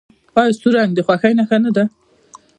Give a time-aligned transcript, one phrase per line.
[0.39, 1.83] آیا سور رنګ د خوښۍ نښه نه ده؟